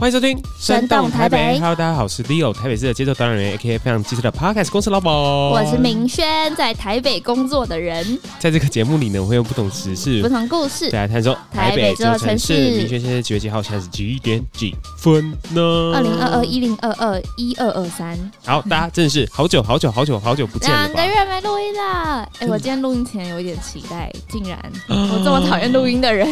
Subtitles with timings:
[0.00, 1.58] 欢迎收听《生动台北》台北。
[1.58, 5.12] Hello，大家好，我是 Leo，台北市的街头导览员，AKA 非常机车的 Podcast 公司老板。
[5.12, 8.18] 我是明轩，在台北工作的人。
[8.38, 12.54] 在这个节目里呢，我会用不同时事、不同故事，大家探索台北这座城市。
[12.54, 13.62] 明轩现在几月几号？
[13.62, 15.92] 现在是几点几分呢？
[15.94, 18.18] 二零二二一零二二一二二三。
[18.46, 20.94] 好，大家真的是好久好久好久好久不见了吧？
[20.94, 22.26] 两个月没录音了。
[22.38, 26.26] 哎，我今天录音前有一点期待，竟然我这么讨厌录音的人，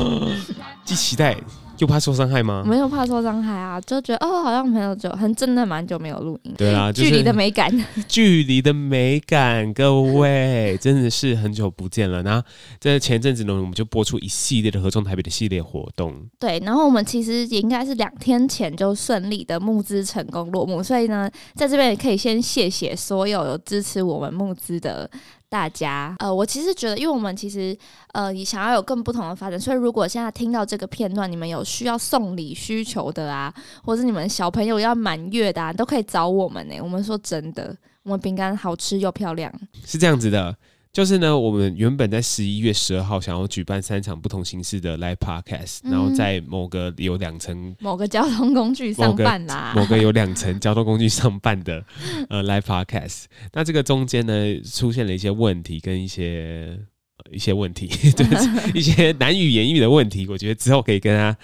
[0.86, 1.36] 既期待。
[1.82, 2.62] 就怕受伤害吗？
[2.64, 6.54] 没有怕受伤害啊，就觉得哦，好像没有就很真的蛮久没有录音。
[6.56, 7.68] 对啊，距离的美感，
[8.06, 12.22] 距离的美感，各位真的是很久不见了。
[12.22, 12.46] 然后
[12.78, 16.14] 在前阵子呢，我们就播出一系列的合众台北的系列活动。
[16.38, 25.10] 对，然后我们其实也应该是两天前就顺利的募资成功落幕，所以呢，在这边也可以先谢谢所有有支持我们募资的。
[25.52, 27.76] 大家，呃，我其实觉得，因为我们其实，
[28.14, 33.52] 呃，也想要有更不同的发展，所以如果现在听到这个片段，你们有需要送礼需求的啊，
[33.84, 36.80] 或是你们小朋友要满月的啊，都可以找我们呢。
[36.80, 39.52] 我们说真的，我们饼干好吃又漂亮，
[39.84, 40.56] 是这样子的。
[40.92, 51.82] 就是呢，我们原本在十一月十二号想要举办三场不同形式的 live podcast，、嗯、然后在某个有两层某个交通工具上办啦， 某个有两层交通工具上办的
[52.28, 53.24] 呃 live podcast。
[53.54, 56.78] 那这个中间呢，出现了一些问题跟一些、
[57.24, 60.26] 呃、一些问题， 就是一些难以言喻的问题。
[60.28, 61.34] 我觉得之后可以跟他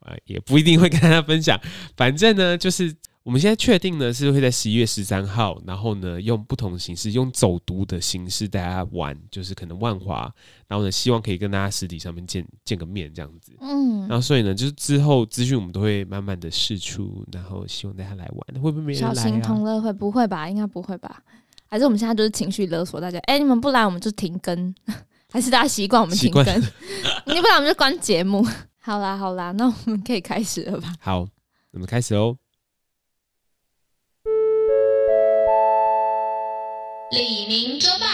[0.00, 1.58] 呃，也不一定会跟大家分享。
[1.96, 2.94] 反正呢，就是。
[3.28, 10.34] 我们现在确定呢，是会在十一月十三号，然后呢，用不同的形式，用走读的形式带大家玩，就是可能万华，
[10.66, 13.52] 然后呢，希望可以跟大家实体上面见见个面这样子。
[13.60, 19.14] 嗯，然后所以呢，就是之后资讯我们都会慢慢的释出，然后希望大家来玩，会不会没人来啊？
[19.14, 20.48] 小型同乐会不会吧？
[20.48, 21.22] 应该不会吧？
[21.68, 23.18] 还是我们现在就是情绪勒索大家？
[23.26, 24.74] 哎，你们不来，我们就停更，
[25.30, 26.42] 还是大家习惯我们停更？
[27.26, 28.42] 你不来，我们就关节目。
[28.80, 30.94] 好啦好啦，那我们可以开始了吧？
[30.98, 31.28] 好，
[31.72, 32.34] 我们开始哦。
[37.10, 38.06] 里民周报，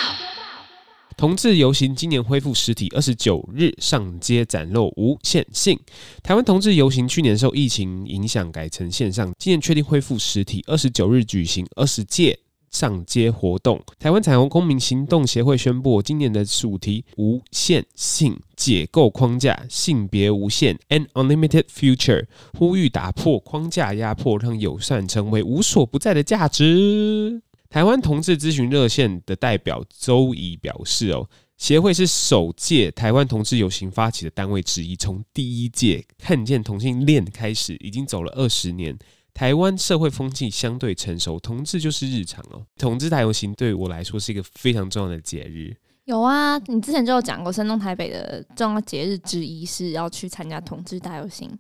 [1.17, 5.77] 同志游行今年恢复实体，二十九日上街展露无限性。
[6.23, 12.39] 台湾同志游行去年受疫情影响改成线上，今年确定恢复实体，二十九日举行二十届
[12.71, 13.83] 上街活动。
[13.99, 22.27] 台湾彩虹公民行动协会宣布，今年的主题“无限性解构框架，性别无限 ”，An Unlimited Future，
[22.57, 27.43] 呼吁打破框架压迫，让友善成为无所不在的价值。
[27.75, 38.97] 台湾同志咨询热线的代表周怡表示：“哦，协会是首届台湾同志游行发起的单位之一，从第一届看见同性恋开始，已经走了二十年。
[39.33, 42.65] 台湾社会风气相对成熟，同志就是日常哦。
[42.79, 45.77] 同志大游行对我来说是一个非常重要的节日。
[46.05, 51.51] 有啊，你之前就有讲过，山东台北的重要节日之一是要去参加同志大游行，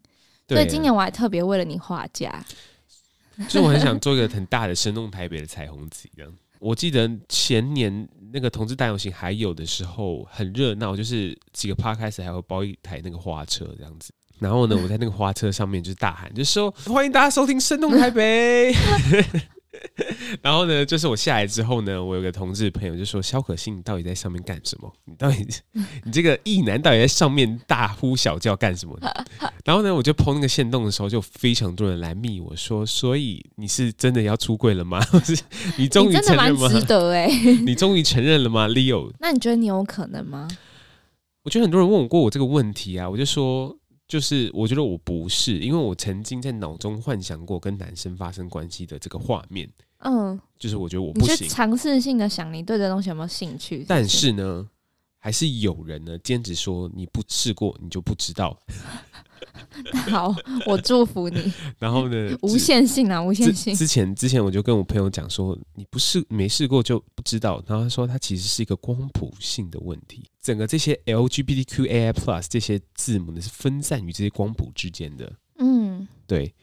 [0.46, 2.40] 所以今年我还特别为了你画假。”
[3.48, 6.32] 就我很想做一个很大的生动台北的彩虹旗这样。
[6.60, 14.12] 我记得前年那个同志大游行还有的时候很热闹，就是几个趴开始还会包一台那个花车这样子。
[14.38, 18.74] 然后呢，我在那个花车上面就是大喊，就说欢迎大家收听生动台北。
[20.42, 24.92] 然后呢，就是我下来之后呢，我有个同志朋友就说：“肖可欣，你到底在上面干什么？
[25.06, 25.46] 你到底，
[26.04, 28.98] 你这个异男到底在上面大呼小叫干什么？”
[29.64, 35.00] 然后呢，我就 PO 那个线动的时候，就非常多人来密我说：“所以你是真的要出柜了吗？
[35.78, 36.68] 你终于承认吗？
[36.68, 37.28] 值得哎，
[37.64, 39.12] 你终于承认了吗，Leo？
[39.20, 40.48] 那你觉得你有可能吗？
[41.42, 43.76] 我觉得很多人问我过我这个问题啊，我就说。
[44.06, 49.66] 就是我觉得我不是，因为我曾经在脑中幻想过跟男生发生关系的这个画面。
[50.04, 51.48] 嗯，就是我觉得我不行。
[51.48, 53.84] 尝试性的想，你对这东西有没有兴趣不？
[53.88, 54.68] 但是呢，
[55.18, 58.58] 还是有人呢坚持说你不试过你就不知道。
[60.10, 60.34] 好，
[60.66, 61.52] 我祝福你。
[61.78, 62.36] 然后呢？
[62.42, 63.74] 无限性啊，无限性。
[63.74, 67.62] 之前之前我就跟我朋友讲说，你不试没试过就不知道。
[67.66, 70.24] 然后他说，它其实是一个光谱性的问题。
[70.40, 75.32] 整个这些 LGBTQAI Plus 这些字母呢，是分散于这些光谱之间的。
[75.58, 76.54] 嗯，对。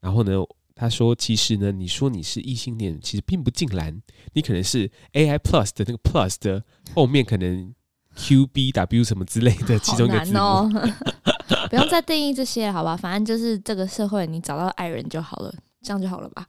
[0.00, 0.32] 然后呢，
[0.78, 3.98] 他说：“其实呢，你说你是异性恋，其实并不尽然，
[4.34, 6.62] 你可能是 AI Plus 的那个 Plus 的
[6.94, 7.74] 后面可能
[8.14, 10.38] QBW 什么之类的其中一个字母。
[10.38, 10.94] 好难哦，
[11.70, 12.94] 不用再定义这些，好吧？
[12.94, 15.50] 反正就是这个社会，你找到爱人就好了，
[15.80, 16.46] 这样就好了吧？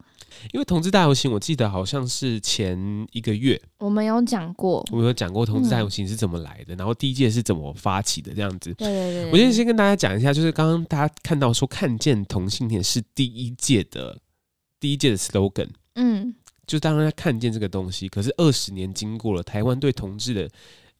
[0.51, 2.77] 因为同志大游行，我记得好像是前
[3.11, 8.73] 一个月，我们有讲过，我们有讲过同志大游行是怎么来的，嗯、然后第一届是怎么发起的，这样子。
[8.73, 9.31] 对对对。
[9.31, 14.17] 我先先跟大家讲一下，就是刚刚大家看到说看见同性恋是第一届的
[14.79, 16.35] 第一届的 slogan，嗯，
[16.65, 20.49] 就当大家看见这个东西，可是二十年经过了，台湾对同志的。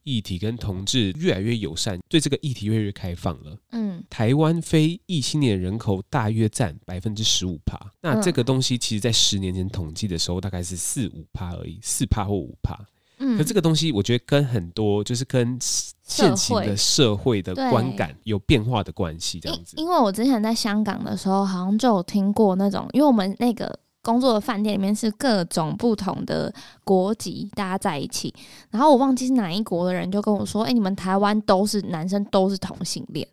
[0.08, 3.58] 议题跟同志越来越友善，对这个议题越来越开放了。
[3.72, 7.78] 嗯，台湾非异性恋人口大约占百分之十五趴。
[8.02, 12.74] 那这个东西其实，在十年前统计的时候，大概是四五趴而已，四趴或五趴。
[13.20, 19.76] 嗯，可这个东西，我觉得跟很多就是跟现行的社会的观感有变化的关系，这样子。
[19.76, 23.78] 因为我之前在香港的时候，好像就有听过那种，因为我们那个。
[24.08, 26.52] 工作的饭店里面是各种不同的
[26.86, 28.34] 国籍，大家在一起。
[28.72, 33.28] 然后我忘记是哪一国的人就跟我说：“哎、你们台湾都是男生，都是同性恋。”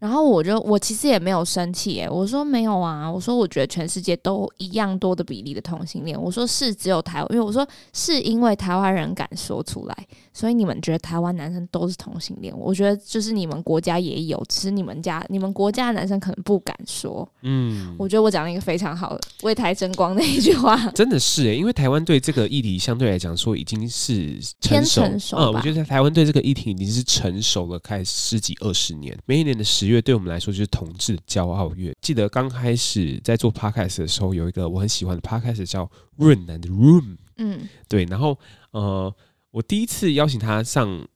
[0.00, 17.28] 然后我就我其实也没有生气，哎，我说没有啊，我说我觉得全世界都一样多的比例的同性恋，我说是只有台湾，因为我说是因为台湾人敢说出来，所以你们觉得台湾男生都是同性恋，我觉得就是你们国家也有，只是你们家你们国家的男生可能不敢说。
[17.42, 29.89] 嗯，我觉得我讲了一个非常好的为台争光的一句话， 真的是哎，因为台湾对这个议题相对来讲说已经是成熟，成熟嗯，我觉得台湾对这个议题已经是成熟了，开十几二十年，每一年的十。
[29.90, 31.94] 月对我们来说就是同志骄傲乐。
[32.00, 37.16] 记得刚开始在做 podcast 的时候，有一个我很喜欢的 podcast 叫 Run and Room。
[37.36, 38.04] 嗯，对。
[38.04, 38.38] 然后
[38.70, 39.14] 呃，
[39.50, 41.06] 我第一次邀请他上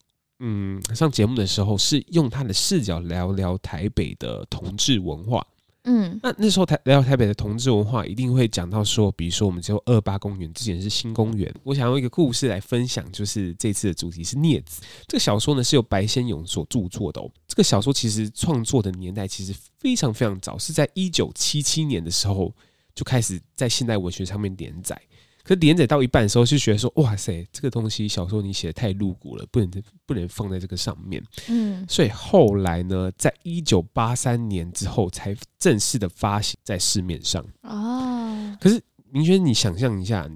[0.41, 5.47] 嗯上节目的时候，是用他的视角聊聊台北的同志文化。
[5.85, 11.55] 嗯，那那时候台来到台北的同志文化，一定会讲到说，比如说我们就二八公园之前是新公园。
[11.63, 17.31] 我想用一个故事来分享，就是这次的主题是《孽子》这个小说呢，是由白先勇所著作的哦。
[17.47, 22.51] 这个小说其实创作的年代其实非常非常早，是在一九七七年的时候
[22.95, 25.01] 就开始在现代文学上面连载。
[25.45, 29.71] 可是连载到一半的时候，就觉得说：“哇塞，这个东西小说你写的太露骨了，不能
[30.07, 37.45] 不能放在这个上面。”嗯，所以后来呢，在一九八三年之后，才正式的发行在市面上。
[37.61, 40.27] 哦，可是明轩，你想象一下，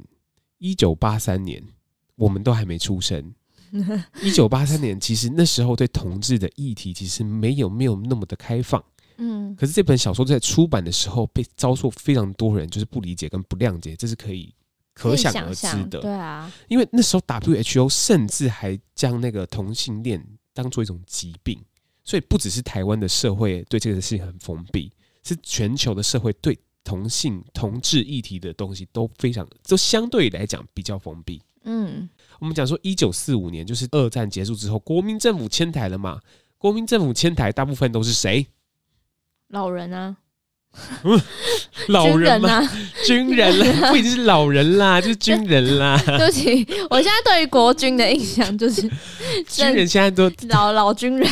[0.59, 1.63] 一九八三年
[2.15, 3.35] 我们都还没出生。
[4.23, 8.83] 一九八三年，其实那时候对同志的议题其实没有没有那么的开放。
[9.17, 14.55] 嗯，可是这本小说在出版的时候，被遭受非常多人就是不理解跟不谅解，这是可以。
[14.99, 20.23] 可想而知的，对啊，因为那时候 WHO 甚至还将那个同性恋
[20.53, 21.57] 当做一种疾病，
[22.03, 24.91] 所以不只是台湾的社会对这个事情很封闭，
[25.23, 31.41] 是全球的社会对同性同志议题的东西都非常，都相对来讲比较封闭。
[31.63, 32.09] 嗯，
[32.41, 36.21] 我们讲说一九四五年就是二战结束之后，国民政府迁台了嘛，
[36.59, 38.47] 国民政府迁台大部分都是谁？
[39.49, 40.17] 老人啊。
[41.05, 41.21] 嗯，
[41.89, 42.61] 老人吗？
[43.07, 46.01] 军人啊，军人了，不一定是老人啦， 就是军人啦。
[46.05, 48.83] 对不起，我现在对于国军的印象就是
[49.49, 51.29] 军人，现在都老老军人，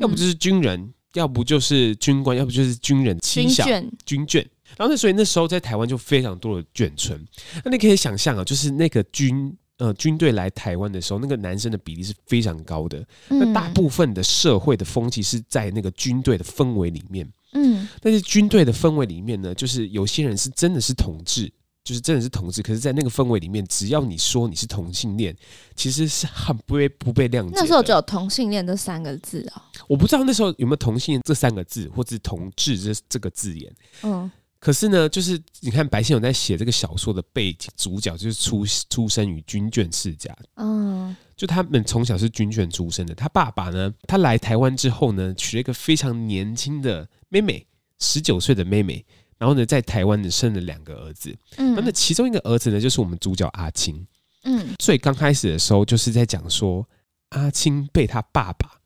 [0.00, 4.46] 要不就是军人，嗯、要不就是军官，要不就是军人妻小军眷，军眷。
[4.76, 7.18] 然后那所以那时候在台湾就非常多的眷村。
[7.64, 12.98] 那你可以想象啊，就是那个军呃军队来台湾的时候，那个男生的比例是非常高的。
[13.30, 17.28] 嗯、那大部分的社会的风气是在那个军队的氛围里面。
[17.60, 21.52] 嗯，但是军队的氛围里面呢，就是有些人是真的是同志，
[21.84, 22.62] 就是真的是同志。
[22.62, 25.36] 可是，在那个氛围里面，只要你说你是同性恋，
[25.74, 27.52] 其实是很不被不被谅解。
[27.54, 33.72] 那时候只有同性恋这三个字啊、哦，我不知道那时候有没有同性恋这三个字，或者是同志这这个字眼。
[34.02, 40.36] 嗯，可是呢，就是你看白先勇在写这个小说的背景，主角就是出出生于军眷世家。
[40.56, 41.16] 嗯。
[41.36, 47.64] 就他们从小是军眷出身的，他爸爸呢，他来台湾之后呢，娶了一个非常年轻的妹妹，
[48.00, 49.06] 十九岁的妹妹，
[49.38, 54.04] 然后呢，在台湾呢生了两个儿子，嗯，那其中一个儿子呢，就是我们主角阿青，
[54.42, 56.84] 嗯，所以刚开始的时候就是在讲说，
[57.28, 58.77] 阿青被他爸爸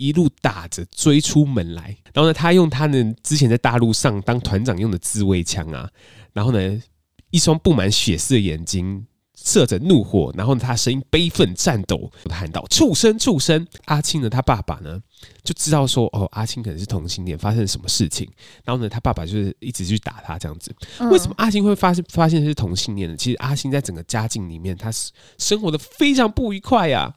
[0.00, 5.86] 一路打着追出门来，然后呢，他用他呢之前在大陆上当团长用的自卫枪啊，
[6.32, 6.82] 然后呢，
[7.30, 9.06] 一双布满血丝的眼睛。
[9.42, 15.00] 射着怒火，然后呢，他声音悲愤颤抖，喊道：“畜生，畜生！”阿青呢，他爸爸呢
[15.42, 18.30] 就知道说：“哦，阿青可能是同性恋，发生了什么事情？”
[18.66, 20.70] 然后呢，他爸爸就是一直去打他这样子。
[21.10, 23.16] 为什么阿青会发现发现是同性恋呢？
[23.16, 27.16] 其实阿青在整个家境里面，他是生活的非常不愉快呀、啊。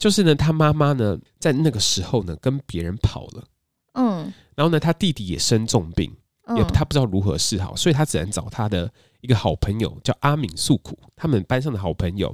[0.00, 3.44] 就是呢，他妈妈呢在那个时候呢跟别人跑了，
[3.92, 6.12] 嗯，然后呢，他弟弟也生重病。
[6.56, 12.26] 也他不知道如何是好，所以他只能找他的一个好朋友叫阿敏诉苦，他们班上的好朋友。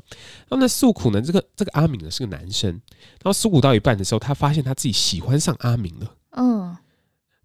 [0.49, 6.15] 然后呢，诉苦呢，这个这个阿敏呢是个男生，然后诉苦到一半的时候，他发现他自己喜欢上阿敏了。
[6.31, 6.75] 嗯。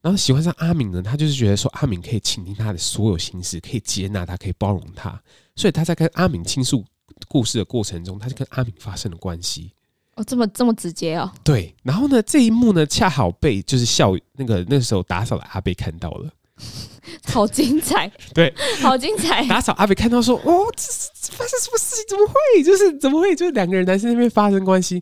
[0.02, 5.22] 然后喜欢上阿敏呢，他就是觉得说阿敏可以倾听他的所有心事，可以接纳他，可以包容他，
[5.58, 6.86] 所以他在跟阿敏倾诉
[7.28, 9.74] 故事的过程中，他就跟阿敏发生了关系。
[10.16, 11.32] 哦，这么这么直接哦。
[11.44, 16.30] 对，然后呢，这一幕呢，恰好被就是校那个那个时候打扫的阿贝看到了，
[17.32, 19.46] 好精彩， 对，好精彩。
[19.48, 22.06] 打扫阿贝看到说，哦，这是发生什么事情？
[22.10, 22.64] 怎么会？
[22.64, 23.36] 就是怎么会？
[23.36, 24.96] 就是两个人男生那边发生关系，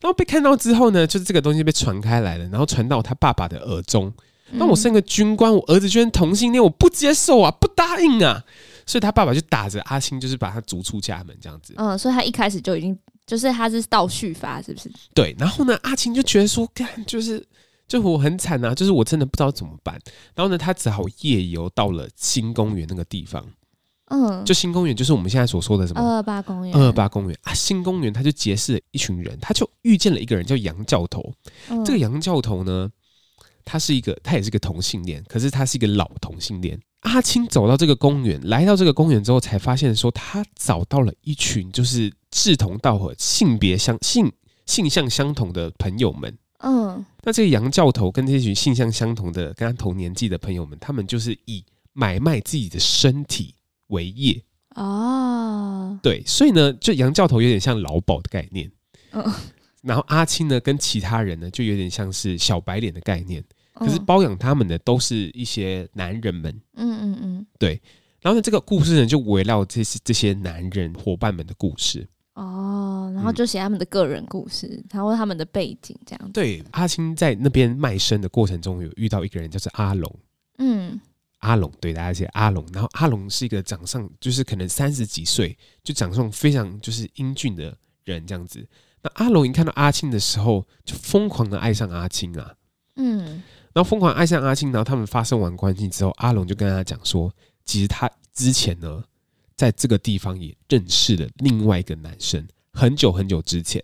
[0.00, 4.12] 然后被看到之后呢，就是这个东西被传开来了，然后传到他爸爸的耳中。
[4.50, 8.42] 那我生个军官，我儿子居然同性恋，我不接受啊，不答应啊！
[8.86, 11.74] 所以他爸爸就打着阿星，就是把他逐出家门这样子。
[11.76, 14.90] 嗯，所以他一开始就已经就是他是倒叙法，是不是？
[15.14, 15.36] 对。
[15.38, 17.46] 然后呢，阿青就觉得说，干就是
[17.86, 20.00] 就我很惨啊，就是我真的不知道怎么办。
[20.34, 23.46] 然后呢，他只好夜游到了新公园那个地方。
[24.10, 26.74] 嗯，就新公园就是我们现在所说的什么二二八公园。
[26.74, 31.30] 二二八公园啊，新公园他就结识了一群人，他就遇见了一个人叫杨教头。
[31.68, 32.88] 嗯，这个杨教头呢，
[33.66, 36.80] 他是一个，他也是个同性恋，可是他是一个老同性恋。
[37.00, 44.30] 阿青走到这个公园，来到这个公园之后，才发现说他找到了一群就是志同道合、性别相性
[44.66, 46.36] 性向相同的朋友们。
[46.60, 53.54] 嗯，那这个杨教头跟这群性向相同的、跟他同年纪的朋友们，他们就是以买卖自己的身体
[53.88, 54.42] 为业。
[54.74, 58.70] 哦，对，所以呢，就杨教头有点像劳保的概念。
[59.12, 59.24] 嗯，
[59.82, 63.42] 然后阿青呢，跟其他人呢，就有点像是小白脸的概念。
[63.74, 67.80] 可是包养他们的都是一些男人们，嗯嗯嗯，对。
[68.20, 72.04] 然后呢，这个故事呢就围绕这些这些男人伙伴们的故事。
[72.38, 76.32] 哦，然后就写他们的个人故事，嗯、然后他们的背景这样子。
[76.32, 80.14] 对，阿青在那边卖身的过程中有遇到一个人，叫做阿龙。
[80.58, 81.00] 嗯，
[81.38, 82.64] 阿龙，对大家写阿龙。
[82.72, 88.64] 然后阿龙是一个长相就是可能三十几岁，就长相非常就是英俊的人这样子。
[89.02, 92.54] 那阿龙一看到阿青的时候，就疯狂的爱上阿青啊。
[92.94, 93.42] 嗯。
[93.72, 97.32] 然后疯狂爱上阿青，然后他们发生完关系之后，阿龙就跟他讲说，
[97.64, 99.02] 其实他之前呢，
[99.58, 103.82] 在这个地方也认识了另外一个男生，很久很久之前。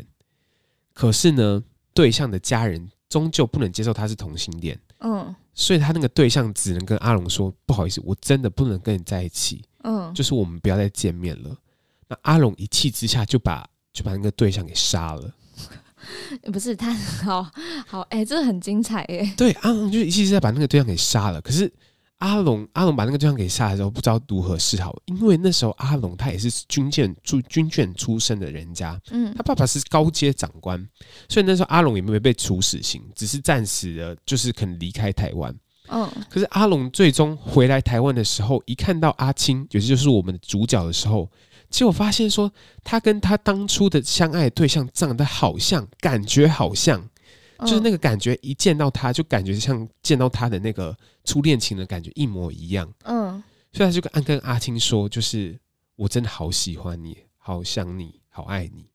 [0.93, 1.61] 可是呢，
[1.93, 11.57] 对象的家人终究不能接受他是同性恋，嗯，所以他那个对象只能跟阿龙说，不好意思，我真的不能跟你在一起，嗯，就是我们不要再见面了。
[12.07, 15.35] 那阿龙一气之下就把就把那个对象给杀了。
[16.52, 17.50] 不是他好
[17.87, 19.35] 好哎、欸，这个很精彩哎。
[19.37, 21.40] 对，阿龙就一气之下把那个对象给杀了。
[21.40, 21.73] 可是
[22.18, 30.78] 阿龙阿龙把那个对象给杀了之后，不知道如何是好，因为那时候阿龙他也是军舰出军舰出身的人家，嗯，他爸爸是高阶长官，
[31.28, 35.54] 所以那时候阿龙也没有被处死刑，只是暂时的，就是可能离开台湾。
[35.88, 41.30] 嗯，可是阿龙最终回来台湾的时候，一看到阿青，也就是我们的主角的时候。
[41.71, 42.50] 结果发现说，
[42.85, 47.09] 他跟他当初的相爱的对象长得好像，感觉好像，嗯、
[47.61, 52.92] 就是那个感觉，一见到他就感觉像见到他的那个初恋情的感觉一模一样。
[53.04, 53.42] 嗯，
[53.73, 55.58] 所以他就跟跟阿青说，就是
[55.96, 58.87] 我真的好喜欢你，好想你，好爱你。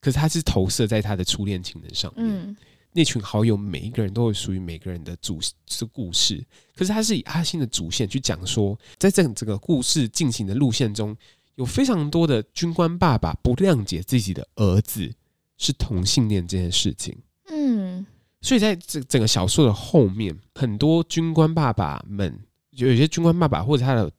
[0.00, 2.26] 可是他是投射在他的初恋情人上面。
[2.26, 2.56] 嗯、
[2.92, 11.16] 那群好友每一个人都有属于每个人的主是故事，可是他是以阿青的主线去讲说，在这整个故事进行的路线中。
[11.56, 15.12] 有非常多的军官爸爸不谅解自己的儿子
[15.58, 17.14] 是同性恋这件事情，
[17.50, 18.06] 嗯，
[18.40, 22.38] 所以在这整个小说的后面，很多军官爸爸们，
[22.70, 24.10] 有有些军官爸爸或者他的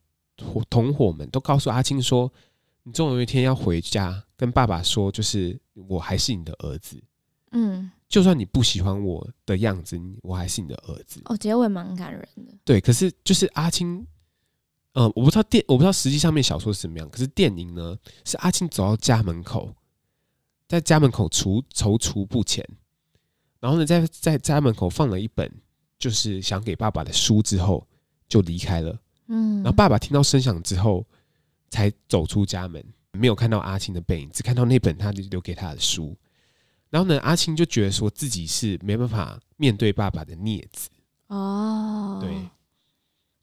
[0.69, 2.31] 同伙们都告诉阿青说
[2.83, 7.01] ：“你总有一天要回家跟爸爸说，就是我还是你的儿子，
[7.51, 12.53] 嗯，就算你不喜欢我的样子，我还是你的儿子。”哦，结尾蛮感人的。
[12.63, 14.05] 对，可是就是阿青。
[14.93, 17.09] 呃，我不知道电，我不知道实际上面小说是什么样。
[17.09, 19.73] 可是电影呢，是阿青走到家门口，
[20.67, 22.67] 在家门口踌踌躇不前，
[23.61, 25.49] 然后呢，在在家门口放了一本
[25.97, 27.87] 就是想给爸爸的书之后，
[28.27, 28.99] 就离开了。
[29.27, 31.05] 嗯，然后爸爸听到声响之后，
[31.69, 36.17] 才走出家门，没有看到阿青的背影，只看到那本他留给他的书。
[36.89, 40.89] 然后呢，阿青就觉得说自己是没办法面对爸爸的孽子。
[41.27, 42.29] 哦，对。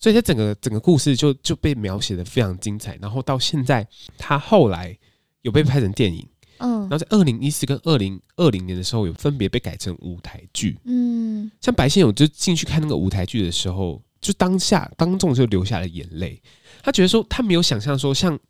[0.01, 2.95] 所以，他整个整个故事就就被描写的非常精彩。
[3.03, 3.85] 然后到现在，
[4.17, 4.97] 他后来
[5.43, 6.25] 有被拍成电影，
[6.59, 16.41] 嗯，然后在二零一四跟二零二零年的时候，有分别被改成舞台剧，嗯，像白先勇就进去看那个舞台剧的时候，就当下当众就流下了眼泪。
[16.83, 18.37] 他觉得说，他没有想象说，像《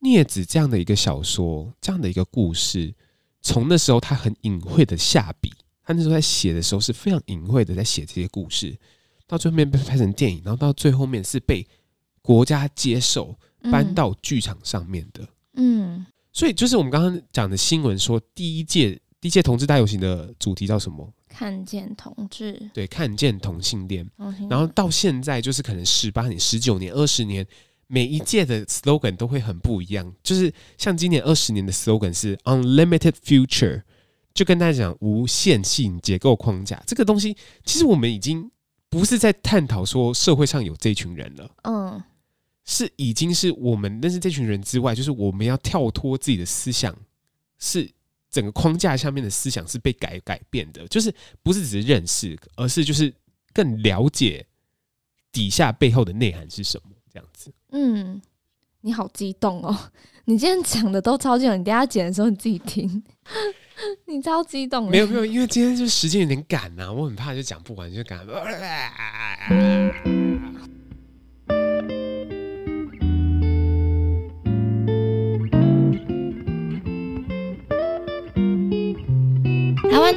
[0.00, 2.94] 孽子》这样的一个小说，这样的一个故事，
[3.42, 5.52] 从那时候他很隐晦的下笔，
[5.84, 8.76] 他那时候在写的时候是非常隐晦的在写这些故事。
[9.26, 11.66] 到最后面被拍成电影，然后到最后面是被
[12.22, 13.36] 国家接受
[13.70, 15.28] 搬到剧场上面的。
[15.54, 16.06] 嗯，
[16.38, 21.12] 所以就是我们刚刚讲的新闻说，第一届第一届同志大游行的主题叫什么？
[21.28, 24.08] 看见同志，对，看见同性恋。
[24.48, 27.44] 然后到现在就是可能十八年、十九年、二十年，
[27.88, 30.14] 每一届的 slogan 都会很不一样。
[30.22, 33.82] 就是像今年二十年的 slogan 是 Unlimited Future，
[34.32, 38.48] 就跟大家讲无限性结构框架这个东西，其实我们已经
[38.88, 42.00] 不是在探讨说社会上有这群人了，嗯，
[42.70, 46.94] 是已经是我们认识这群人之外，就是我们要跳脱自己的思想，
[47.58, 47.90] 是
[48.28, 51.10] 整个框架下面的思想是被改改变的，就是
[51.42, 53.10] 不是只是认识，而是就是
[53.54, 54.44] 更了解
[55.32, 57.50] 底下背后的内涵是什么，这样子。
[57.70, 58.20] 嗯，
[58.82, 59.74] 你好激动哦！
[60.26, 63.02] 你今天讲的都超激动，你等下剪的时候你自己听，
[64.04, 64.90] 你超激动。
[64.90, 68.26] 没有没有，因为今天就时间有点赶呐、啊，我很怕就讲不完就赶。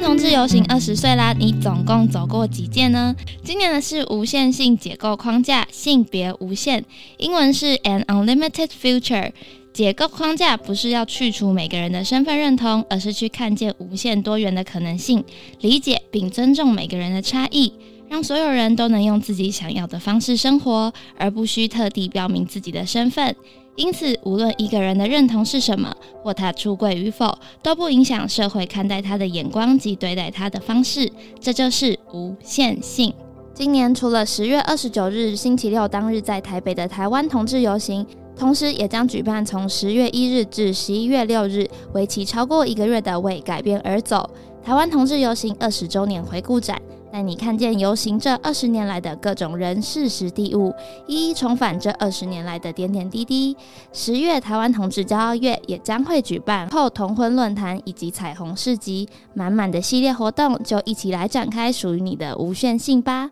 [0.02, 3.14] 同志游行二十岁啦，你总共走过几届呢？
[3.44, 6.84] 今年的是无限性解构框架，性别无限，
[7.18, 9.30] 英文是 An Unlimited Future。
[9.72, 15.24] 解构框架不是要去除每个人的身份认同，而是去看见无限多元的可能性，
[15.60, 17.72] 理解并尊重每个人的差异，
[18.08, 23.36] 让所有人都能用自己想要的方式生活，而不需特地标明自己的身份。
[23.76, 31.10] 因此，无论一个人的认同是什么，或他出柜与否，都不影响社会看待他的眼光及对待他的方式。
[31.40, 33.12] 这就是无限性。
[33.54, 44.28] 今年除了十月二十九日星期六当日在台北的台湾同志游行，同时也将举办从十月一日至十一月六日，为期超过一个月的为改变而走
[44.62, 46.80] 台湾同志游行二十周年回顾展。
[47.12, 50.74] 带你看见游行这二十年来的各种人事时地物，
[51.06, 53.54] 一一重返这二十年来的点点滴滴。
[53.92, 63.30] 十月台湾同志骄傲月也将会举办后同婚论坛以及彩虹市集，满满的系列活动，就一起来展开属于你的无限性吧。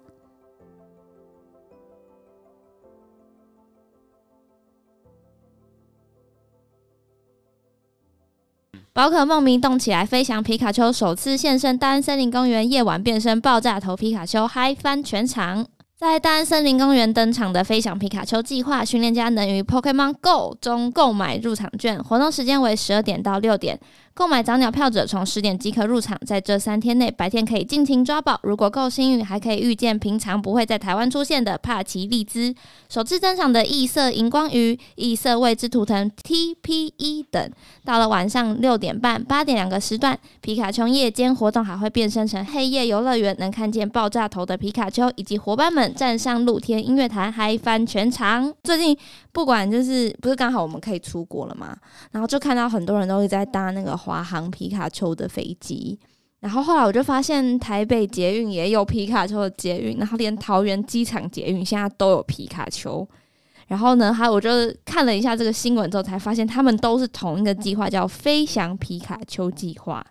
[8.93, 15.65] 宝可梦迷动起来，飞翔皮卡丘首次现身大安森林公园，夜晚变身爆炸头皮卡丘，嗨翻全场！
[15.97, 23.79] 在大安森林公园登场的飞翔皮卡丘计划，训练家能于 Pokemon Go 中购买入场券，活动时间为十二点到六点。
[24.13, 28.39] 购买早鸟票者从十点即可入场，在这三天内，白天可以尽情抓宝。
[28.43, 32.55] 如果够幸运，还可以遇见平常不会在台湾出现的帕奇利兹、
[32.89, 37.51] 首次登场的异色荧光鱼、异色未知图腾 TPE 等。
[37.85, 48.53] 到了晚上六点半、八点两个时段，皮卡丘夜间活动还会变身成黑夜游乐园，能看见爆炸头的皮卡丘以及伙伴们站上露天音乐台，嗨翻全场。
[48.65, 48.95] 最近
[49.33, 51.75] 不管就是不是刚好我们可以出国了吗，
[52.11, 54.00] 然后就看到很多人都会在搭那个。
[54.01, 55.99] 华航皮卡丘的飞机，
[56.41, 63.07] 然后后来我就发现台北捷运也有皮卡丘的捷运，然后连桃园机场捷运现在都有皮卡丘。
[63.69, 64.51] 然后呢，还我就
[64.85, 70.05] 看了一下这个新闻之后，才发现他们都是同一个计划，叫“飞翔皮卡丘计划”。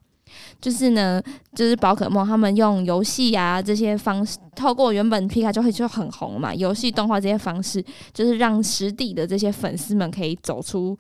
[0.62, 1.21] 就是呢，
[1.54, 10.95] 就是宝可梦他们用游戏啊这些方式，透过原本皮卡丘会就很红嘛，游戏动画这些方式，就是让实地的这些粉丝们可以走出。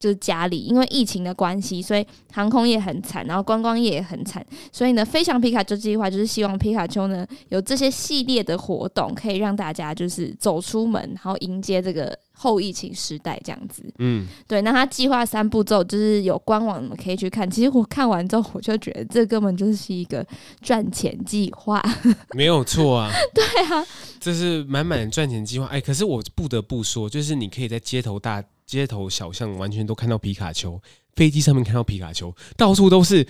[0.00, 13.84] 就是家里，因为疫情的关系，所以航空业很惨，然后观光业也很惨，所以呢，飞翔皮卡丘计划就是希望皮卡丘呢有这些系列的活动，可以让大家就是走出门，然后迎接这个后疫情时代这样子。
[13.98, 14.62] 嗯，对。
[14.62, 17.48] 那他计划三步骤就是有官网，可以去看。
[17.50, 20.26] 其实我看完之后，我就觉得这根本就是一个
[20.62, 21.84] 赚钱计划，
[22.34, 23.12] 没有错啊。
[23.34, 23.86] 对啊，
[24.18, 25.66] 这是满满的赚钱计划。
[25.66, 28.42] 哎，可是我不得不说，就是你可以在街头大。
[28.70, 30.80] 街头小巷完全都看到皮卡丘，
[31.16, 33.24] 飞机上面看到皮卡丘，到处都是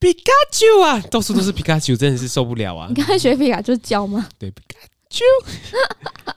[0.00, 2.88] 皮卡丘啊，到处都是皮卡丘，真的是受不了啊！
[2.88, 4.28] 你刚才学皮卡丘叫吗？
[4.40, 5.24] 对，皮卡丘，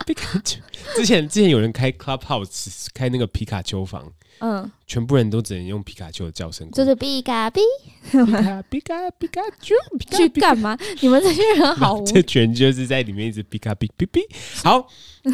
[0.05, 0.59] 皮卡丘。
[0.95, 7.61] 之前之前有人开 Clubhouse 开那个皮卡丘房，嗯，全部人都只能用皮卡丘的叫声，就是皮卡皮，
[8.11, 9.73] 皮卡皮卡皮卡丘，
[10.15, 10.77] 去干嘛？
[11.01, 14.21] 你们这些人好无， 这全就是在里面一直皮卡皮皮皮。
[14.63, 14.87] 好，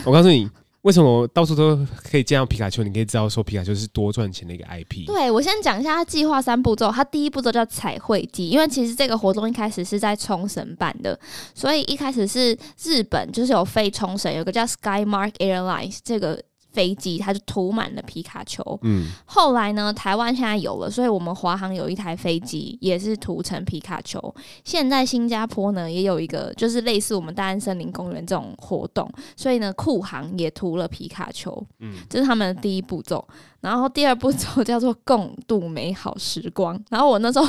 [0.06, 0.50] 我告诉你。
[0.82, 1.78] 为什么到处都
[2.10, 2.82] 可以见到皮卡丘？
[2.84, 5.06] 你可以知道说皮卡丘是多赚钱的一个 IP。
[5.06, 6.92] 对，我先讲一下它计划三步骤。
[6.92, 11.20] 它第一步骤叫彩绘季，因为其实这个活动一开始是在冲绳办的，
[11.54, 16.42] 所以一开始是日本就是有飞冲绳，有个叫 Skymark Airlines 这个
[16.72, 18.64] 飞机，它就涂满了皮卡丘。
[18.84, 24.20] 嗯，后来呢，台湾现在有了，所以我们华航有一台飞机也是涂成皮卡丘。
[24.64, 31.52] 现在新加坡呢也有一个，就是类似我们大安森林公园这种活动，所以呢，酷航也涂了皮卡丘。
[31.80, 33.26] 嗯，这是他们的第一步骤。
[33.60, 36.82] 然后第二步骤叫做共度美好时光。
[36.90, 37.48] 然后我那时候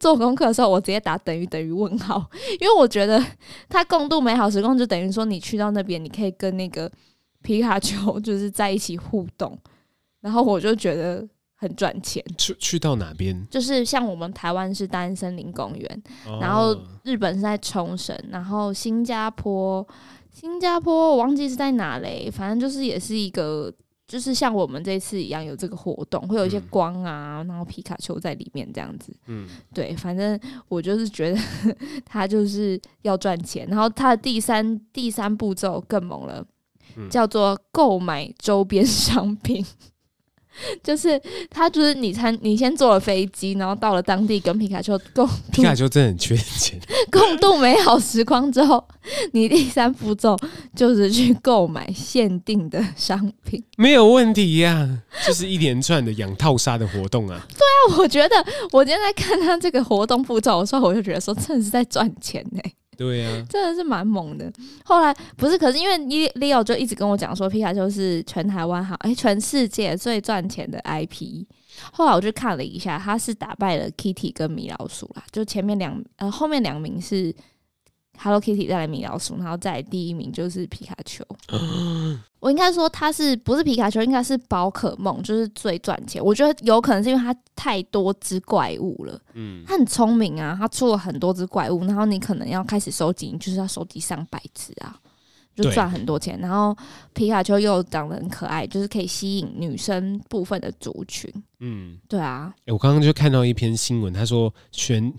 [0.00, 2.28] 做功课的时候，我直接打等于等于问号，
[2.60, 3.22] 因为我觉得
[3.68, 6.90] 他共度美好时光就等于说你去到那边，你可以跟那个。
[7.48, 9.58] 皮卡丘就是在一起互动，
[10.20, 12.22] 然后我就觉得很赚钱。
[12.36, 13.48] 去去到哪边？
[13.48, 19.86] 就是像我们台湾是单森林公园，哦、然后日本是在冲绳，然后新加坡，
[20.30, 23.72] 新加坡我忘记是在哪嘞，反正就是也是一个，
[24.06, 29.10] 就是像我们这次一样有这个活动，会有一些光啊，然后皮卡丘在里面这样子。
[29.26, 31.40] 嗯，对，反正我就是觉得
[32.04, 36.44] 他就是要赚钱，然后他的第三第三步骤更猛了。
[37.10, 39.64] 叫做购买周边 商品，
[40.82, 46.78] 就是他就是你参你先坐了飞机，然后到了当地跟皮卡丘共 皮卡丘真的很缺钱，
[47.10, 48.82] 共度美好时光之后，
[49.32, 50.36] 你第三步骤
[50.74, 57.46] 就是去购买限定的商品，没有问题呀、啊，就是一连串的养套杀的活动啊。
[57.50, 58.34] 对啊，我觉得
[58.72, 62.72] 我今天在看他这个活动步骤的时候，我就觉得说真的是在赚钱呢、欸。
[62.98, 64.52] 对呀、啊，真的是蛮猛的。
[64.84, 65.96] 后来不是，可是因为
[66.34, 71.46] Leo 就一直跟我讲说，皮卡丘是全台湾好，哎，全世界最赚钱的 IP。
[71.92, 77.32] 后来我就看了一下，他是打败了 Kitty 跟米老鼠啦，就前面两呃后面两名是
[78.18, 81.24] Hello Kitty 再来米老鼠，然后再第一名就是皮卡丘。
[82.40, 86.24] 我应该说它是不是皮卡丘，应该是宝可梦，就是最赚钱。
[86.24, 94.96] 我觉得有可能是因为它太多只怪物了，嗯，它很聪明啊，它出了很多只怪物，然后你可能要开始收集，就是要收集上百只啊，
[95.56, 96.38] 就赚很多钱。
[96.38, 96.76] 然后
[97.12, 102.54] 皮卡丘又长得很可爱，就是可以吸引女生部分的族群，嗯，对啊。
[102.66, 105.12] 欸，我刚刚就看到一篇新闻，他说全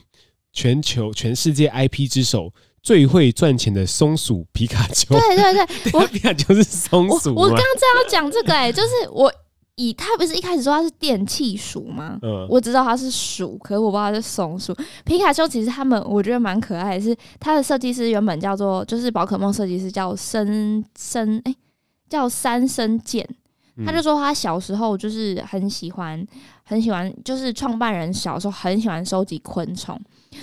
[0.53, 2.53] 全球全世界 IP 之首。
[2.81, 7.33] 最会赚钱的松鼠皮卡丘，对对对， 我皮卡丘是松鼠。
[7.35, 9.31] 我刚刚正要讲这个哎、欸，就是我
[9.75, 12.19] 以他不是一开始说他是电器鼠吗？
[12.21, 14.75] 嗯，我知道他是鼠，可是我不知道他是松鼠。
[15.05, 21.55] 皮卡丘其实他们我觉得蛮可爱的，是他的设计师原本叫做就是宝可梦设计师叫森森哎
[22.09, 23.27] 叫三生健，
[23.85, 26.25] 他就说他小时候就是很喜欢
[26.63, 29.99] 很喜欢，就是创办人小时候很喜欢收集昆虫。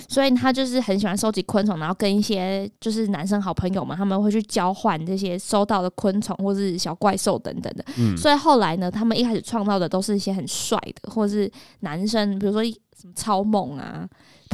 [0.07, 7.85] 所以他就是很喜欢收集昆虫，然后跟一些就是男生好朋友们，他们会去交换这些收到的昆虫或是小怪兽等等的。
[7.97, 14.07] 嗯，所以后来呢，他们一开始创造的都是一些很帅的，或者是男生，比如说什么超梦啊、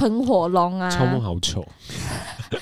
[0.03, 0.89] 喷火龙啊。
[0.89, 1.65] 超梦好丑。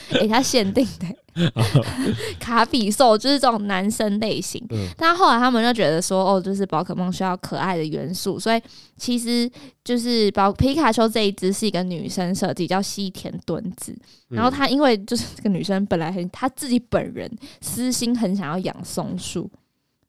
[0.09, 1.07] 给、欸、他限定的。
[2.39, 8.61] 卡比兽就是这种男生类型，嗯、但后来他们就觉得说，哦，就是宝可梦需要可爱的元素，所以
[8.97, 9.49] 其实
[9.81, 13.97] 就是宝皮卡丘这一只是一个女生设计，叫西田敦子。
[14.27, 17.29] 然后她因为就是这个女生本来很，她自己本人
[17.61, 19.49] 私心很想要养松鼠，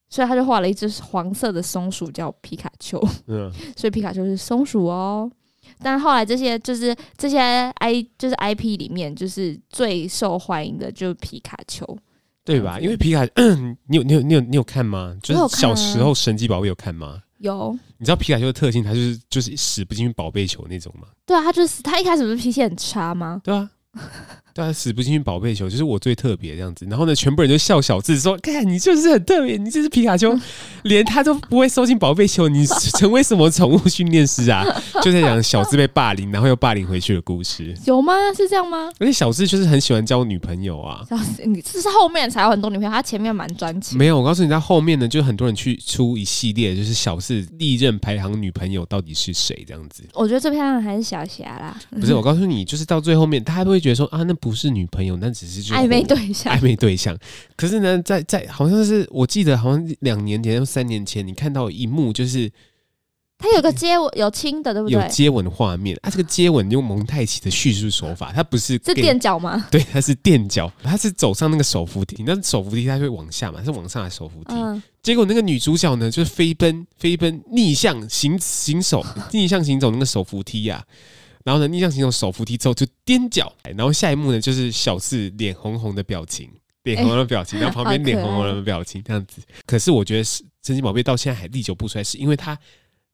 [0.08, 3.00] 所以她就画了一只黄色的松鼠叫皮卡丘。
[3.28, 5.30] 嗯，所以皮卡丘是松鼠哦。
[5.80, 7.38] 但后来这些就是这些
[7.78, 11.84] I 就是 IP 里面就是最受欢迎的就是皮卡丘，
[12.44, 12.78] 对吧？
[12.80, 13.24] 因为皮卡，
[13.88, 15.16] 你有你有你有你有看吗？
[15.22, 17.20] 就是小时候神奇宝贝有看吗？
[17.38, 17.76] 有。
[17.98, 21.08] 你知道皮卡丘的特性，它就是就是使不进去宝贝球那种吗？
[21.26, 23.40] 对啊，它就是它一开始不是脾气很差吗？
[23.44, 23.70] 对啊。
[24.54, 26.86] 对啊，死不进去宝贝球，就是我最特别这样子。
[26.90, 30.38] 然后呢，全部人就笑小智说：“看你就是很特别，你这是皮卡丘，
[30.84, 34.62] 连他都不会收进宝贝球，你成为什么宠物训练师啊？”
[35.02, 37.74] 就在讲小智被霸凌，然后又霸凌回去的故事。
[37.86, 38.12] 有吗？
[38.36, 38.90] 是这样吗？
[38.98, 41.02] 而且小智就是很喜欢交女朋友啊。
[41.08, 43.96] 小智，你这是后面才有很多女朋友，他前面蛮专情。
[43.96, 50.04] 没有，我告诉你，在后面呢，就很多人去出一系列，就是小智历任排行女朋友到底是谁这样子。
[50.12, 51.74] 我觉得最漂亮的还是小霞啦。
[51.98, 54.36] 不是，我告诉你，就是到最后面，他还不会觉得说啊，那。
[54.42, 56.52] 不是女朋友，那只是就暧昧对象。
[56.52, 57.16] 暧昧对象，
[57.54, 62.50] 可是呢，在在好像是我记得，好像两年前、三年前，你看到一幕，就是
[63.38, 65.00] 他有个接吻，有亲的，对不对？
[65.00, 65.96] 有接吻的画面。
[66.02, 69.64] 啊，这个接吻用蒙太奇的叙述手法，他不是是垫脚吗？
[69.70, 74.54] 对，他是垫脚，他是走上那个手扶梯，那手扶梯它会往下嘛，是往上的手扶梯。
[74.54, 74.82] 嗯。
[75.04, 81.31] 结果那个女主角呢，就是飞奔、飞奔、逆向行行走、逆向行走那个手扶梯呀、啊。
[81.44, 86.50] 然后呢，逆向行走手扶梯之后就踮脚，然后下一幕呢就是小四脸红红的表情，
[86.84, 89.42] 脸红红的表情，欸、然后旁边脸红红的表情这样子。
[89.66, 92.58] 可是我觉得是神奇宝贝到现在还历久不衰，是因为他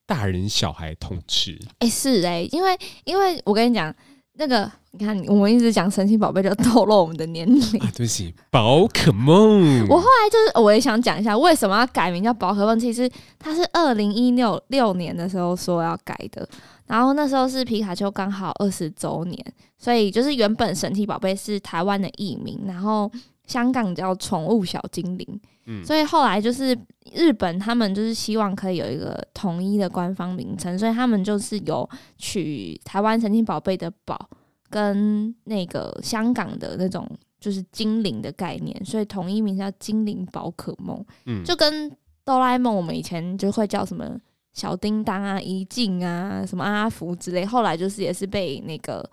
[0.06, 1.58] 大人小孩通吃。
[1.78, 3.94] 哎、欸，是哎、欸，因为因为我跟你讲，
[4.34, 7.60] 那个你看，我们一直讲神奇宝贝，就透露我们的年龄。
[7.80, 9.86] 啊，对不起，宝可梦。
[9.88, 12.78] 我后来就是，我也想讲一下，为什么要改名叫宝可梦。
[12.78, 13.08] 其实
[13.38, 16.48] 它是二零一六六年的时候说要改的，
[16.86, 19.40] 然后那时候是皮卡丘刚好二十周年，
[19.76, 23.08] 所以就是原本神奇宝贝是台湾的译名，然后
[23.46, 25.40] 香港叫宠物小精灵。
[25.66, 26.76] 嗯，所以后来就是
[27.12, 34.28] 日本他们就是希望可以有一个统一的官方名称，所以他们就是有取台湾神奇宝贝的宝。
[34.70, 37.08] 跟那个香港的那种
[37.40, 41.04] 就是精灵的概念，所以统一名叫精灵宝可梦。
[41.26, 41.90] 嗯，就跟
[42.24, 44.18] 哆啦 A 梦，我们以前就会叫什么
[44.52, 49.08] 小叮当啊、怡静啊、什么阿福之类，后来就是也是被那个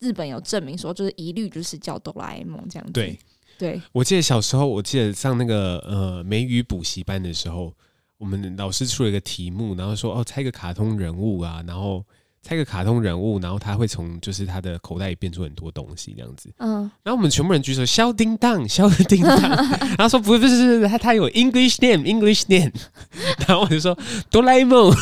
[0.00, 2.92] 日本有证明说，就是一律就是叫哆啦 A 梦这样子。
[2.92, 3.18] 对，
[3.58, 7.72] 对我记得小时候，我记得上那个呃美语补习班的时候，
[8.18, 12.04] 我们老师出了一个题目，然后说哦，猜个卡通人物啊，然后。
[12.42, 16.48] 猜个卡通人物，然后他会从就是他的口袋里变出很多东西，这样子。
[16.58, 19.38] 嗯，然后我们全部人举手，小叮当，小叮当。
[19.98, 22.72] 然后说不是不是不是，他他有 English name，English name。
[23.46, 23.96] 然后我就说
[24.30, 24.88] 哆啦 A 梦。
[24.88, 24.92] 哦，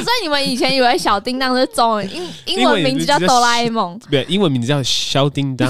[0.00, 5.68] 所以你们以前以为小叮当是中文，英英文名字叫哆啦 A 梦，对，英文名字叫小叮当。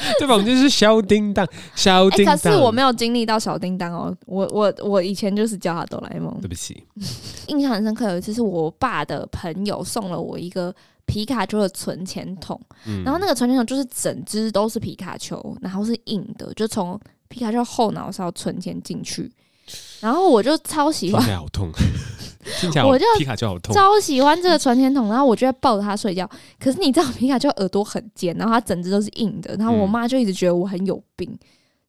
[0.18, 0.34] 对吧？
[0.34, 2.42] 我们就是小叮当， 小叮当、欸。
[2.42, 6.36] 可是我没有经历到小叮当哦，我我我以前就是叫他哆啦 A 梦。
[6.40, 6.82] 对不起，
[7.48, 8.10] 印象很深刻。
[8.10, 10.74] 有一次是我爸的朋友送了我一个
[11.06, 19.30] 皮卡丘的存钱筒，嗯、然后那个存钱筒就是整只都是皮卡丘，然后是硬的，就从皮卡丘后脑勺存钱进去，
[20.00, 21.70] 然后我就超喜欢，好痛。
[22.86, 26.28] 我就皮卡丘好痛，超喜欢这个存钱筒，然后我就在抱着它睡觉。
[26.58, 31.38] 可是你知道皮卡丘耳朵很尖，然后它整只都是硬的，然后我妈就一直觉得我很有病，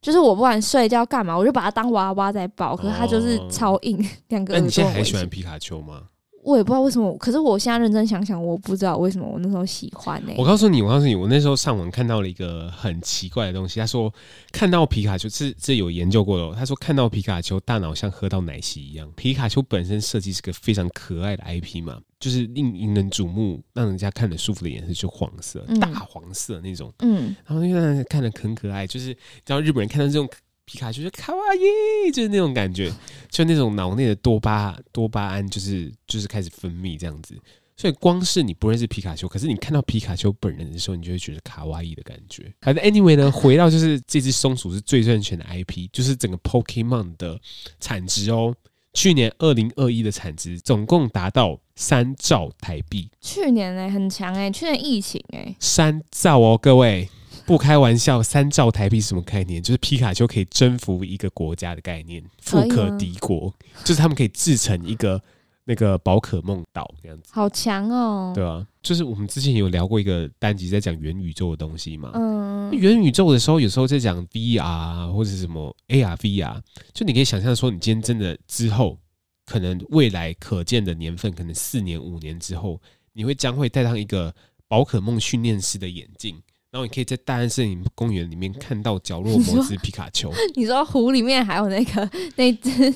[0.01, 3.97] 就是我不管睡觉干嘛，我就把它当娃娃在抱，可是它就是超硬，
[4.29, 4.60] 两个耳朵。
[4.60, 6.03] 那你现在还喜欢皮卡丘吗？
[6.43, 10.36] 我也不知道为什么，可是我现在认真想想，我不知道为什么我那时候喜欢呢、欸？
[10.38, 13.80] 我告诉你，我告诉你，我那时候上网看到了一个很奇怪的东西。
[13.80, 14.13] 他说
[14.51, 16.56] 看到皮卡丘是这有研究过的。
[16.56, 19.12] 他说看到皮卡丘，大脑像喝到奶昔一样。
[19.15, 26.91] 皮卡丘本身设计是个非常可爱的 IP 嘛，就是令引人瞩目，让人家看得舒服的颜色就黄色，大黄色那种。
[26.99, 29.13] 嗯，然后因为让人看得很可爱，就是
[29.45, 30.27] 只要日本人看到这种。
[30.71, 32.89] 皮卡丘就卡哇伊，就是那种感觉，
[33.29, 37.38] 就那种脑内的多巴多巴胺，就是就是开始分泌这样子。
[37.75, 42.49] 所以光是你不认识皮卡丘，可是你看到皮卡丘本人的时候，你就会觉得卡哇伊的感觉。
[42.62, 47.38] 反正 anyway 呢， 回到就是这只松鼠是最赚钱的 IP，就是整个 Pokemon 的
[47.81, 48.55] 产值哦。
[48.93, 53.10] 去年二零二一的产值总共达到三兆台币。
[53.19, 57.10] 去年呢、欸、很强哎、欸，去年疫情哎、欸，三兆哦，各位。
[57.45, 59.62] 不开玩笑，三兆台币是什么概念？
[59.62, 65.21] 就是皮卡丘可以征服一个国家的概念，富可敌国，就是他们可以制成一个
[65.65, 67.30] 那个宝可梦岛这样子。
[67.32, 68.32] 好强哦！
[68.34, 72.12] 对啊，就是我们之前有聊过一个单集，在讲元宇宙的东西嘛。
[72.13, 76.62] 嗯，元宇宙的时候，有时候在讲 VR 或者什么 AR、VR，
[76.93, 78.97] 就你可以想象说，你今天真的之后，
[79.45, 82.80] 可能未来可见的年份，可能四年、五年之后，
[83.13, 84.34] 你会将会戴上一个
[84.67, 86.41] 宝可梦训练师的眼镜。
[86.71, 90.31] 然后你可以在大安森林公园里面看到角落 某只皮卡丘。
[90.55, 92.93] 你说湖里面还有那个那只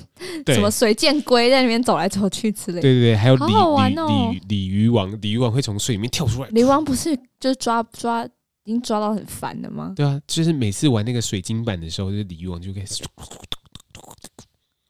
[0.47, 2.81] 什么水箭龟在那边走来走去之类的。
[2.81, 3.95] 对对对，还有鲤鲤
[4.31, 6.49] 鲤鲤鱼王，鲤鱼王会从水里面跳出来。
[6.51, 8.25] 鲤鱼王不是就是抓抓
[8.63, 9.91] 已经抓到很烦的吗？
[9.93, 13.03] 对啊，就是每次玩那个水晶版的时候，就鲤鱼王就开始。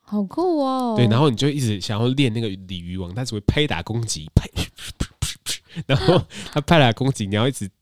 [0.08, 0.94] 好酷哦！
[0.96, 4.48] 对，然后你就一直想要练那个鲤鱼王，他只会拍打攻击，拍，
[5.88, 6.22] 然后
[6.54, 7.74] 他拍打攻击，你要一直去。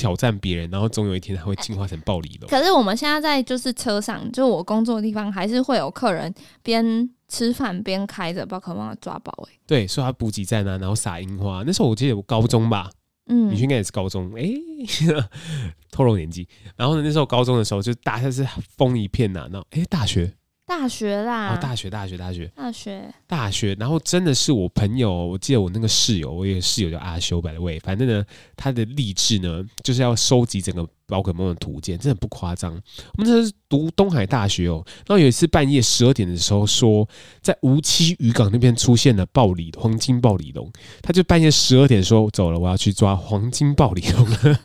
[0.00, 2.48] 挑战别人，然后总有一天他会进化成暴力龙。
[2.48, 6.32] 可是我们现在在就是车上，就我工作的地方，还是会有客人
[6.62, 9.30] 边吃饭边开着宝可梦抓宝。
[9.50, 11.62] 哎，对，所以他补给站啊，然后撒樱花。
[11.66, 12.90] 那时候我记得我高中吧，
[13.28, 14.32] 嗯，你应该也是高中。
[14.34, 15.28] 哎、欸，
[15.92, 16.48] 透露年纪。
[16.76, 18.46] 然后呢，那时候高中的时候，就大家是
[18.78, 19.48] 疯一片呐、啊。
[19.52, 20.32] 然后，哎、欸，大学。
[20.70, 32.72] 大学啦，哦，大学，大学，大学，大学，大学，然后真的是我朋友，我记得我那个室友，我有个室友叫阿修，by the way，反正呢，他的励志呢，就是要收集整个宝可梦的图鉴，真的不夸张。
[33.16, 37.08] 我们这是读东海大学哦，然后有一次半夜十二点的时候，说
[37.42, 40.70] 在无期渔港那边出现了暴鲤黄金暴鲤龙，
[41.02, 44.60] 他就半夜十二点说走了，我要去抓黄金暴鲤龙了。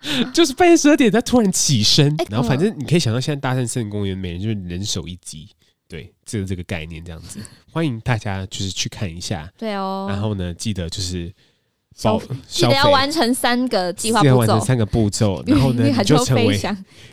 [0.32, 5.48] 就是半夜十二点，他突然起身，然后反正你可以想到，现在大山森林公园每人就是人手一机，
[5.88, 7.40] 对，这个这个概念这样子，
[7.72, 11.32] 欢迎大家就是去看一下，对哦，然后呢，记得就是
[11.96, 16.60] 消记得要完成三个计划，要完成三个步骤， 然后呢，你就成为，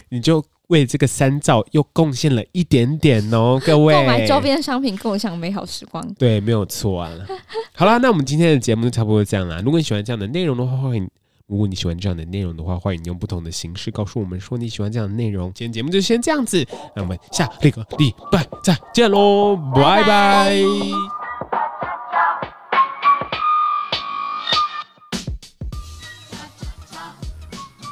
[0.10, 7.12] 你就为这个三兆又贡献了一点点哦，各位， 购买周边商品，共享美好时光，对，没有错啊。
[7.74, 9.60] 好啦，那我们今天的节目就差不多这样啦。
[9.66, 11.10] 如果你喜欢这样的内容的话，欢迎。
[11.48, 15.54] 如果你喜欢这样的内容的话，欢迎用不同的形式告诉我们说你喜欢这样的内容。
[15.54, 20.56] 今天节目就先这样子，那我们下个礼拜再见喽，拜拜。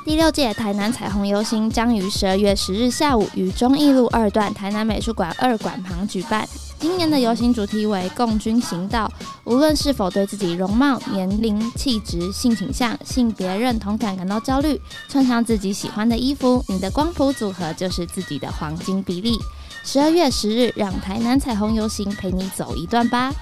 [0.03, 6.47] 第六届台南彩虹游行将于十二月十日下午于忠义路二段台南美术馆二馆旁举办。
[6.83, 9.09] 今年的游行主题为“共军行道”，
[9.45, 19.39] 无论是否对自己容貌、年龄、气质、性倾向、性别认同感感到焦虑，穿上自己喜欢的衣服，你的光谱组合就是自己的黄金比例。
[19.85, 23.33] 十二月十日，让台南彩虹游行陪你走一段吧。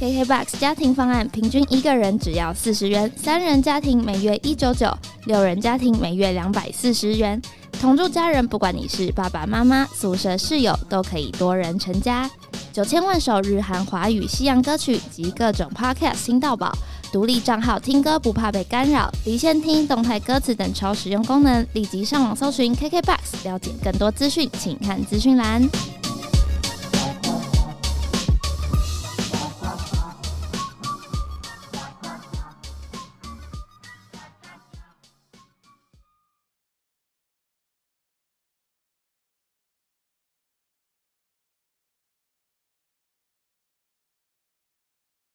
[0.00, 7.40] KKBOX 家庭方案，平均一个人只要四十元，三人家庭每月一九九，六人家庭每月两百四十元。
[7.80, 12.30] 同住家人，不管你是爸爸妈妈、宿舍室友，都可以多人成家。
[12.74, 16.70] 九千万首日韩华语西洋歌曲及各种 Podcast 听到宝，
[17.10, 21.66] 独立账号听歌不怕被干扰，离线听动态歌词等超实用功能。
[21.72, 25.66] 立即上网搜寻 KKBOX，了解更多资讯，请看资讯栏。